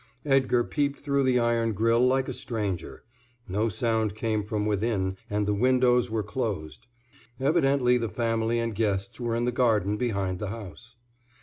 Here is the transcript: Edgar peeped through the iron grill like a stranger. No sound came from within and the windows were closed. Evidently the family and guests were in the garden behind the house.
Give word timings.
Edgar 0.25 0.63
peeped 0.63 0.99
through 0.99 1.21
the 1.21 1.37
iron 1.37 1.73
grill 1.73 2.01
like 2.03 2.27
a 2.27 2.33
stranger. 2.33 3.03
No 3.47 3.69
sound 3.69 4.15
came 4.15 4.41
from 4.43 4.65
within 4.65 5.15
and 5.29 5.45
the 5.45 5.53
windows 5.53 6.09
were 6.09 6.23
closed. 6.23 6.87
Evidently 7.39 7.97
the 7.99 8.09
family 8.09 8.57
and 8.57 8.73
guests 8.73 9.19
were 9.19 9.35
in 9.35 9.45
the 9.45 9.51
garden 9.51 9.97
behind 9.97 10.39
the 10.39 10.49
house. 10.49 10.95